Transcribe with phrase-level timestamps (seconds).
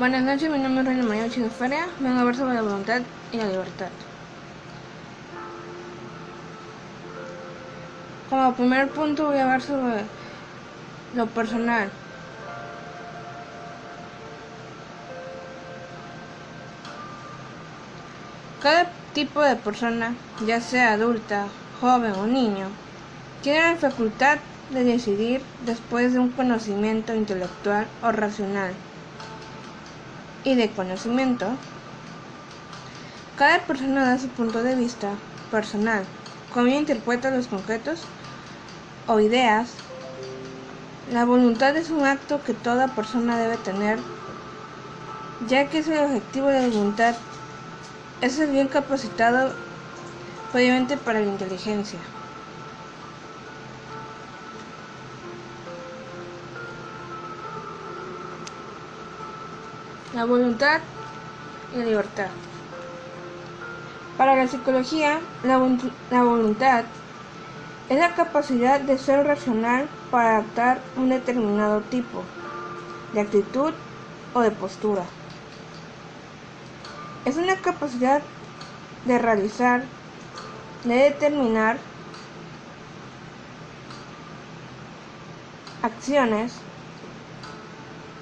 [0.00, 1.84] Buenas noches, mi nombre es Reina María Chino Feria.
[1.98, 3.90] Vengo a hablar sobre la voluntad y la libertad.
[8.30, 10.08] Como primer punto voy a hablar sobre
[11.12, 11.90] lo personal.
[18.62, 21.46] Cada tipo de persona, ya sea adulta,
[21.78, 22.68] joven o niño,
[23.42, 24.38] tiene la facultad
[24.70, 28.72] de decidir después de un conocimiento intelectual o racional
[30.44, 31.46] y de conocimiento.
[33.36, 35.08] Cada persona da su punto de vista
[35.50, 36.04] personal,
[36.52, 38.02] cómo interpreta los concretos
[39.06, 39.72] o ideas.
[41.12, 43.98] La voluntad es un acto que toda persona debe tener,
[45.48, 47.16] ya que es el objetivo de la voluntad,
[48.20, 49.54] es el bien capacitado
[50.52, 51.98] previamente para la inteligencia.
[60.20, 60.82] La voluntad
[61.74, 62.26] y la libertad.
[64.18, 66.84] Para la psicología, la, voluntad
[67.88, 72.22] es la capacidad de ser racional para adaptar un determinado tipo
[73.14, 73.72] de actitud
[74.34, 75.04] o de postura.
[77.24, 78.20] Es una capacidad
[79.06, 79.84] de realizar,
[80.84, 81.78] de determinar
[85.82, 86.52] acciones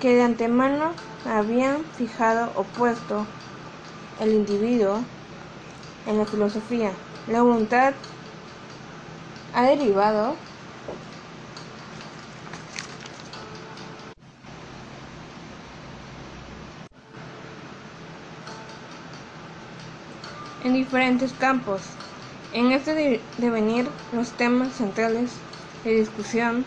[0.01, 0.93] que de antemano
[1.25, 3.27] habían fijado o puesto
[4.21, 5.01] el individuo
[6.07, 6.93] en la filosofía.
[7.27, 7.95] La voluntad
[9.55, 10.35] ha derivado
[20.65, 21.83] en diferentes campos.
[22.53, 25.33] En este devenir, los temas centrales
[25.85, 26.65] de discusión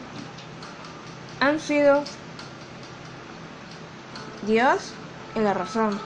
[1.39, 2.03] han sido
[4.43, 4.93] Dios
[5.35, 5.99] y la razón.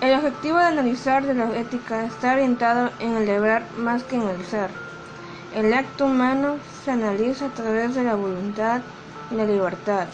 [0.00, 4.28] El objetivo de analizar de la ética está orientado en el deber más que en
[4.28, 4.70] el ser.
[5.54, 8.82] El acto humano se analiza a través de la voluntad
[9.30, 10.06] y la libertad.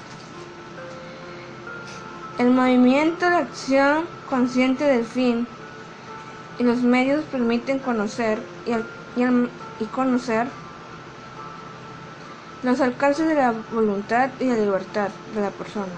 [2.38, 5.46] El movimiento de acción consciente del fin
[6.58, 10.46] y los medios permiten conocer y, conocer
[12.62, 15.92] los alcances de la voluntad y la libertad de la persona.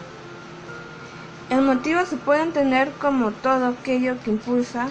[1.50, 4.88] El motivo se puede entender como todo aquello que impulsa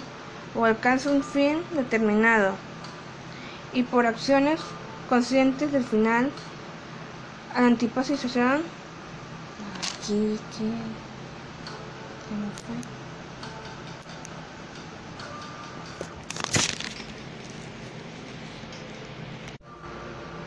[0.54, 2.56] o alcanza un fin determinado
[3.72, 4.60] y por acciones
[5.08, 6.32] conscientes del final
[7.50, 8.62] a la antipasización
[9.98, 10.38] aquí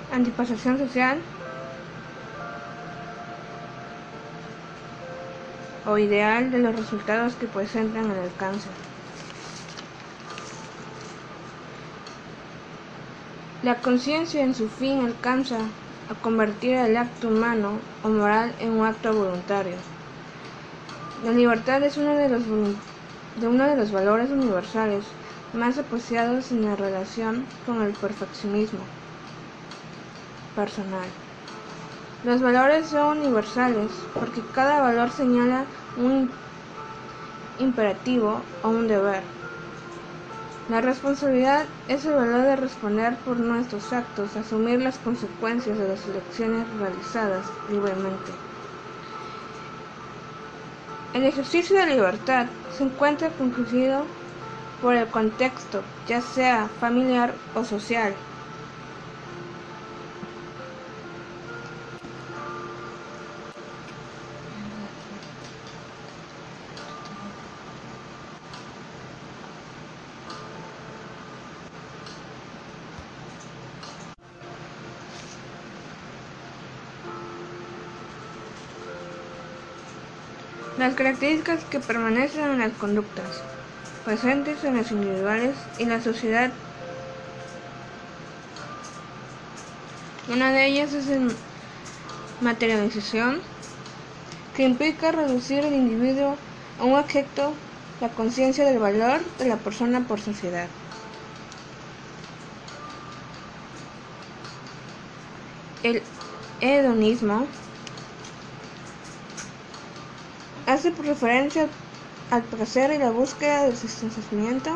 [0.09, 1.22] antipasización social
[5.88, 8.68] o ideal de los resultados que presentan el alcance.
[13.64, 18.86] La conciencia en su fin alcanza a convertir el acto humano o moral en un
[18.86, 19.75] acto voluntario.
[21.25, 22.44] La libertad es uno de los,
[23.42, 25.06] de uno de los valores universales
[25.54, 28.80] más apreciados en la relación con el perfeccionismo
[30.56, 31.27] personal.
[32.24, 35.66] Los valores son universales porque cada valor señala
[35.98, 36.32] un
[37.60, 39.22] imperativo o un deber.
[40.70, 46.06] La responsabilidad es el valor de responder por nuestros actos, asumir las consecuencias de las
[46.08, 48.32] elecciones realizadas libremente.
[51.14, 52.48] El ejercicio de libertad
[52.78, 54.04] se encuentra concluido
[54.82, 58.14] por el contexto, ya sea familiar o social.
[80.77, 83.41] Las características que permanecen en las conductas
[84.06, 86.51] presentes en los individuales y la sociedad.
[90.31, 91.31] Una de ellas es la
[92.41, 93.41] materialización,
[94.56, 96.35] que implica reducir el individuo
[96.79, 97.53] a un objeto,
[98.00, 100.68] la conciencia del valor de la persona por sociedad.
[105.83, 106.01] El
[106.62, 107.45] hedonismo
[110.77, 111.68] hace referencia
[112.29, 114.69] al placer y la búsqueda del distanciamiento,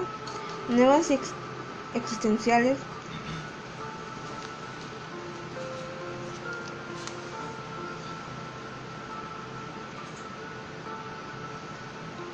[0.68, 1.12] nuevas
[1.94, 2.77] existenciales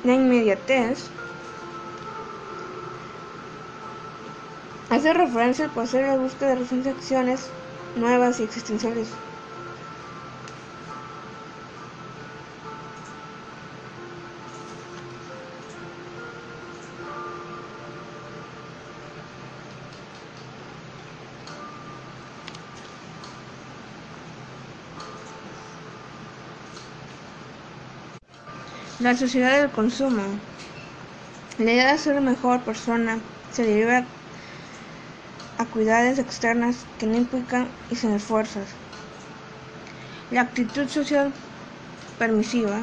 [0.04, 1.10] La inmediatez
[4.88, 7.50] hace referencia al placer y la búsqueda de recientes acciones
[7.96, 9.27] nuevas y existenciales.
[29.00, 30.22] La sociedad del consumo.
[31.56, 33.20] La idea de ser mejor persona
[33.52, 34.02] se deriva
[35.56, 38.64] a cuidades externas que no implican y sin esfuerzos.
[40.32, 41.32] La actitud social
[42.18, 42.80] permisiva.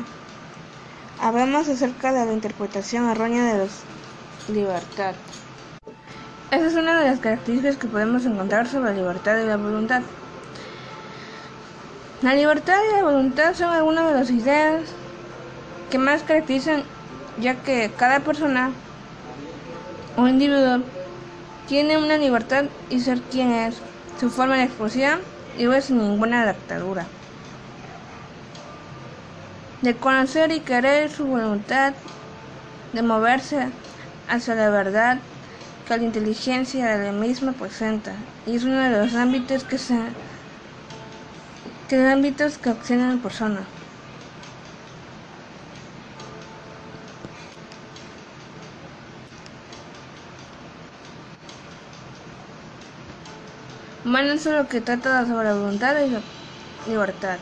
[1.19, 5.15] Hablamos acerca de la interpretación errónea de la libertad.
[6.49, 10.01] Esa es una de las características que podemos encontrar sobre la libertad y la voluntad.
[12.21, 14.83] La libertad y la voluntad son algunas de las ideas
[15.89, 16.83] que más caracterizan
[17.39, 18.71] ya que cada persona
[20.17, 20.81] o individuo
[21.67, 23.75] tiene una libertad y ser quien es,
[24.19, 25.19] su forma de expresión
[25.57, 27.05] y no sin ninguna adaptadura.
[29.81, 31.93] De conocer y querer su voluntad,
[32.93, 33.67] de moverse
[34.29, 35.19] hacia la verdad
[35.87, 38.13] que la inteligencia de la misma presenta.
[38.47, 39.97] Y es uno de los ámbitos que se
[41.87, 43.61] que ámbitos que obtienen en persona.
[54.05, 56.21] Humano es lo que trata sobre la voluntad y la
[56.87, 57.39] libertad.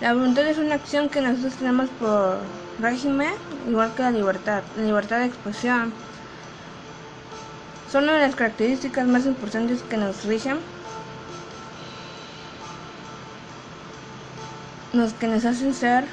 [0.00, 2.38] La voluntad es una acción que nosotros tenemos por
[2.80, 3.34] régimen,
[3.68, 4.62] igual que la libertad.
[4.78, 5.92] La libertad de expresión
[7.92, 10.56] son una de las características más importantes que nos rigen,
[14.94, 16.06] los que nos hacen ser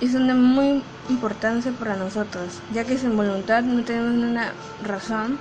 [0.00, 4.52] y son de muy importancia para nosotros, ya que sin voluntad no tenemos una
[4.84, 5.38] razón,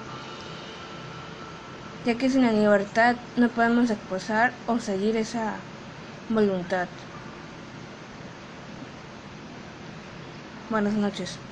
[2.06, 5.56] ya que sin la libertad no podemos expresar o seguir esa
[6.30, 6.88] voluntad.
[10.70, 11.47] Buenas noches.